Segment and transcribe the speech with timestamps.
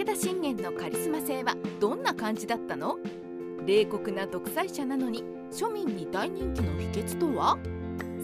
[0.00, 2.96] 武田信玄のカリスマ性はどんな感じだったの？
[3.66, 5.22] 冷酷な独裁者なのに
[5.52, 7.58] 庶民に大人気の秘訣とは？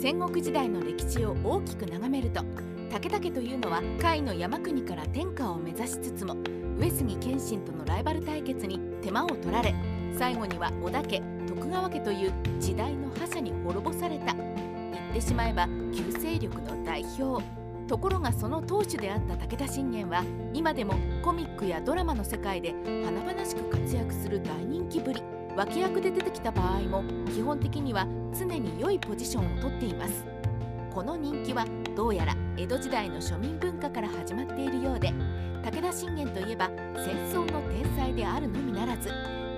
[0.01, 2.43] 戦国時代の歴史を大きく眺めると
[2.91, 6.39] 武田家というのは甲斐の山国から天下を目指しつつも
[6.79, 9.75] 上杉謙信とのライバル対決に手間を取られ
[10.17, 14.33] 最後には織田家徳川家という時代の覇者に滅ぼされた。
[14.33, 17.66] 言ってしまえば旧勢力の代表。
[17.87, 22.75] ところがその当主であった武田信玄は今でもコミックやドラマの世界で
[23.05, 25.23] 華々しく活躍する大人気ぶり。
[25.57, 27.03] 脇役で出てきた場合も
[27.35, 28.07] 基本的には
[28.39, 30.27] 常に良いポジションをとっています。
[30.93, 31.65] この人気は
[31.97, 35.13] どうやら江戸時代の庶民文化から始まっているようで
[35.63, 39.09] 武田信玄といえば戦争の天才であるのみならず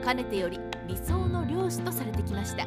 [0.04, 2.64] かねてより理想の領主とされてきました。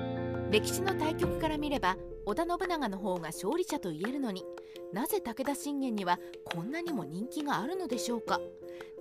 [0.51, 4.45] 歴史の対局から見れば織田信長の方が勝利者と言えるのに
[4.93, 8.39] なぜ武田信玄にはこんなにも人気があるのでしょうか。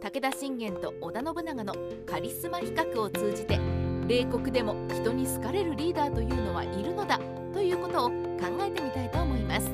[0.01, 1.75] 武田信玄と織田信長の
[2.07, 3.61] カリスマ比較を通じて
[4.09, 7.21] 冷酷でも人に好かれるリーダーというのはいるのだ
[7.53, 8.15] ということを考
[8.61, 9.71] えてみたいと思います。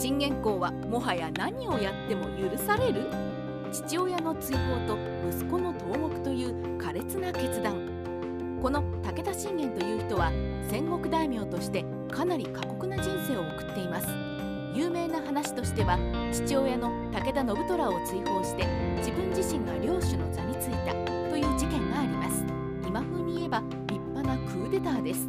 [0.00, 3.10] 信玄公はもはや何をやっても許される？
[3.72, 4.96] 父親の追放と
[5.28, 8.58] 息子の投獄という苛烈な決断。
[8.62, 10.32] この武田信玄という人は
[10.70, 11.84] 戦国大名として
[12.16, 14.08] かなり過酷な人生を送っています。
[14.74, 15.98] 有名な話としては
[16.32, 20.94] 父親の武田信虎を追放して自分自身が領主の座についた
[21.28, 22.42] という事件があります。
[22.86, 25.28] 今風に言えば立派なクーデターです。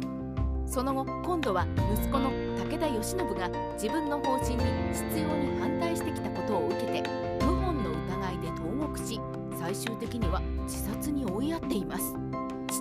[0.64, 4.62] その後今度は息子の武田義信が自分の方針に
[4.94, 7.02] 執拗に反対してきたことを受けて
[7.40, 9.20] 謀反の疑いで投獄し
[9.58, 12.14] 最終的には自殺に追いやっています。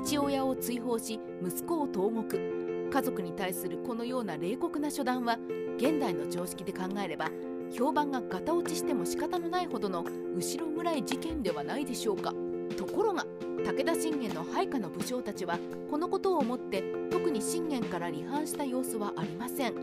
[0.06, 2.57] 父親を追放し息子を投獄。
[2.90, 5.38] 家族に対するこのような冷酷な初段は
[5.78, 7.30] 現代の常識で考えれば
[7.72, 12.34] 評判がガタ落ちしても仕方のないほどの後ろ暗い事件ではないでしょうか。
[12.78, 13.26] ところが
[13.66, 15.58] 武田信玄の配下の武将たちは
[15.90, 19.74] このことを思って特に信玄から離反した様子はありません。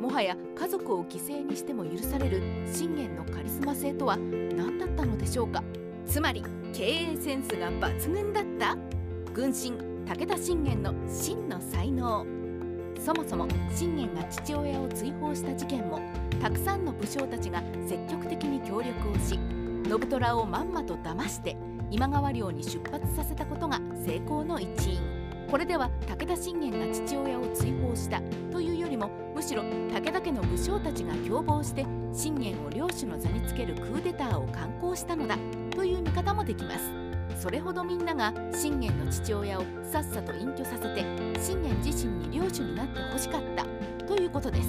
[0.00, 2.42] もはや家族を犠牲にしても許される
[2.72, 5.62] 信玄のカリスマ性とは何だったのでしょうか。
[6.06, 6.42] つまり
[6.72, 8.76] 経営センスが抜群だった
[9.32, 12.26] 軍神武田信玄の真の才能。
[12.98, 16.00] そもそも信玄が父親を追放した事件も
[16.40, 19.38] たくさんの武将たちが積極的に協力をし
[19.84, 21.56] 信虎をまんまと騙して
[21.90, 25.00] 今川領に出発させたことが成功の一因。
[25.50, 35.36] これでは武田信玄が父親を追放したというよりもむしろ武田家の武将たちが共謀して信玄を領主の座につけるクーデターを敢行したのだ
[35.70, 37.01] という見方もできます。
[37.42, 41.04] それほどみんなが信玄の父親をさっさと隠居させて
[41.40, 43.66] 信玄自身に領主になってほしかった。
[44.06, 44.68] ということです。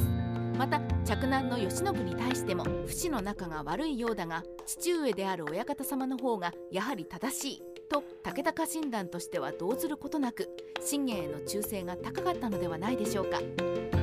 [0.57, 7.61] また嫡男の慶喜に対しても不死の仲が悪いようだが父上である親方様の方がやはり正しい。
[7.91, 10.50] と武田家臣団としては動ずることなく
[10.84, 13.40] 信玄への忠誠が高かったのではないでしょうか。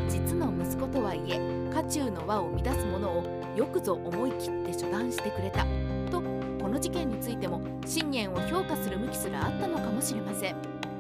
[0.09, 1.41] 実の息子とはいえ
[1.75, 5.67] 家中の輪を乱す者をよくぞ思い切って処断してくれた。
[6.11, 6.21] と
[6.61, 10.55] この事件についても信玄を評価する向きすらあったのかもしれません。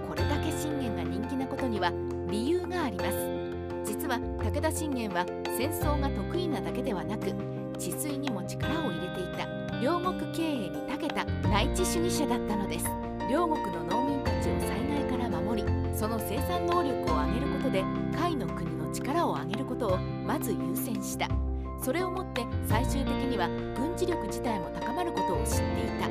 [0.08, 1.92] これだけ信玄が人気なことには
[2.28, 3.16] 理由があります。
[3.84, 5.24] 実は武田信玄は
[5.58, 7.32] 戦争が得意なだけではなく
[7.78, 9.46] 治水にも力を入れていた。
[9.80, 12.86] 両国経営に長けた内地主義者だったのです。
[13.30, 17.86] 両国の農民たちを災害から守りその生産能力を上げることで甲
[18.24, 21.28] 斐の国の力を上げることをまず優先した。
[21.80, 25.64] それをもって最終的には軍事力自体も高まることを知ってい
[25.98, 26.08] た。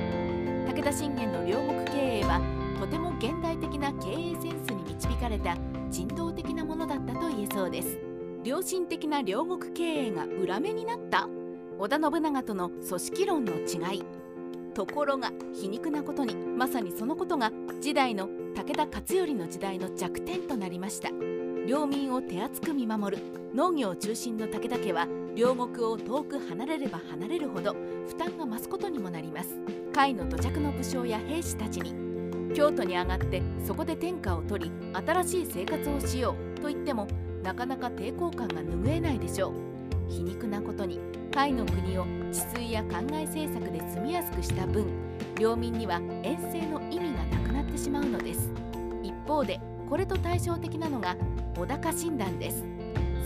[0.74, 2.42] 武田信玄の両国経営は
[2.80, 5.58] とても現代的な経営センスに導かれた
[5.90, 8.00] 人道的なものだったと言えそうです。
[8.44, 11.28] 良心的な両国経営が裏目になった？
[11.78, 14.04] 織田信長との組織論の違い。
[14.74, 21.10] ところが皮肉なことにまさにそのことが時代の武田勝頼の時代の弱点となりました。
[21.70, 23.24] 領民を手厚く見守る。
[23.54, 27.76] 農業中心の武田家は両国を遠く離れれば離れるほど
[28.08, 29.50] 負担が増すことにもなります。
[29.94, 31.94] 甲の土着の武将や兵士たちに。
[32.56, 34.72] 京都に上がってそこで天下を取り
[35.06, 37.08] 新しい生活をしようと言っても
[37.44, 39.54] なかなか抵抗感が拭えないでしょう。
[40.12, 41.00] 皮肉なことに
[41.32, 44.88] 甲の国を治水や灌漑政策で住みやすくした分
[45.38, 48.50] 領民には遠征の意味がなくなってしまうのです。
[49.04, 51.16] 一方でこれと対照的なのが
[51.56, 52.64] 小高診断です。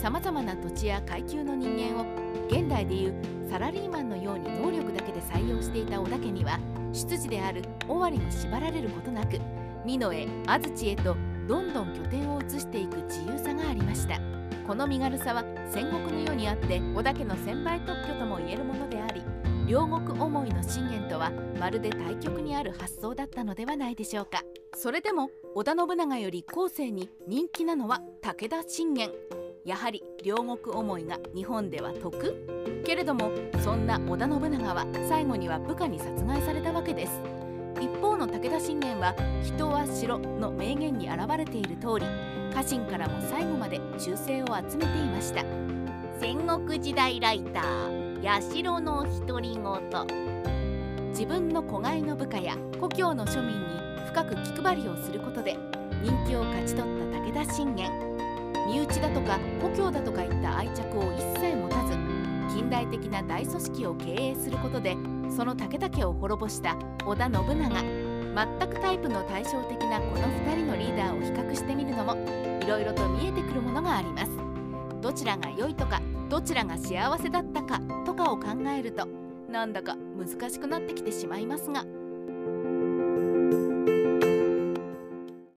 [0.01, 2.05] さまざまな土地や階級の人間を
[2.47, 3.13] 現代でいう
[3.49, 6.59] サラリーマンのように能力だけで採用していた小田家には
[6.91, 9.39] 出自である尾張に縛られることなく
[9.85, 11.15] 美濃へ安土へと
[11.47, 14.19] どんどん拠点を移していく自由さがありました。
[14.67, 19.21] この身軽さは戦国の世にあって織田家の専売特許とも言えるものであり
[19.67, 24.43] 両国思いの信玄とはまるで対極にある発想だったのではないでしょうか。
[24.75, 29.11] それでも織田信長より後世に人気なのは武田信玄。
[29.65, 32.81] やはり両国思いが日本では得。
[32.83, 33.31] けれども
[33.63, 37.21] そんな織田信長は最後には部下に殺害されたわけです。
[37.79, 42.05] 一方の武田信玄は「人は城」の名言に表れている通り
[42.53, 45.43] 家臣からも最後まで忠誠を集めていました。
[46.19, 50.33] 戦国時代ライター八代の独り言。
[51.09, 55.57] 自分の子飼いの部下や故郷の庶民に深く気配りをすることで
[56.03, 57.89] 人気を勝ち取った武田信玄。
[58.67, 61.93] 身内だとか故郷だとかいった愛着を一切持たず
[62.55, 64.95] 近代的な大組織を経営することで
[65.35, 66.77] その武田家を滅ぼした
[67.07, 67.81] 織田信長。
[68.33, 72.15] 全くタイプの対照的なこの2人のリーダーを比較してみるのも
[72.61, 74.31] いろいろと見えてくるものがあります。
[75.01, 79.07] どちらが良いとかどちらが幸せだったかとかを考えると
[79.49, 81.83] なんだか難しくなってきてしまいますが